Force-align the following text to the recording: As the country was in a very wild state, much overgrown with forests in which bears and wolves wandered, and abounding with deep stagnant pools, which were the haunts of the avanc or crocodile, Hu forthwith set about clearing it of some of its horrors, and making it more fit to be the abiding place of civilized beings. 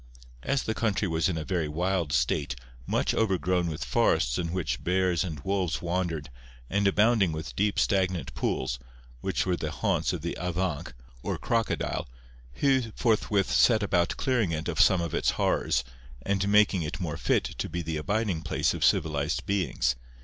As 0.41 0.63
the 0.63 0.73
country 0.73 1.07
was 1.07 1.29
in 1.29 1.37
a 1.37 1.43
very 1.43 1.67
wild 1.67 2.11
state, 2.11 2.55
much 2.87 3.13
overgrown 3.13 3.67
with 3.67 3.85
forests 3.85 4.39
in 4.39 4.51
which 4.51 4.83
bears 4.83 5.23
and 5.23 5.39
wolves 5.41 5.79
wandered, 5.79 6.31
and 6.71 6.87
abounding 6.87 7.31
with 7.31 7.55
deep 7.55 7.77
stagnant 7.77 8.33
pools, 8.33 8.79
which 9.19 9.45
were 9.45 9.55
the 9.55 9.69
haunts 9.69 10.11
of 10.11 10.21
the 10.23 10.35
avanc 10.39 10.93
or 11.21 11.37
crocodile, 11.37 12.09
Hu 12.53 12.89
forthwith 12.95 13.51
set 13.51 13.83
about 13.83 14.17
clearing 14.17 14.51
it 14.51 14.67
of 14.67 14.81
some 14.81 15.01
of 15.01 15.13
its 15.13 15.29
horrors, 15.37 15.83
and 16.23 16.47
making 16.49 16.81
it 16.81 16.99
more 16.99 17.15
fit 17.15 17.43
to 17.43 17.69
be 17.69 17.83
the 17.83 17.97
abiding 17.97 18.41
place 18.41 18.73
of 18.73 18.83
civilized 18.83 19.45
beings. 19.45 19.95